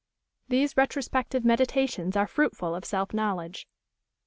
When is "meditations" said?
1.45-2.15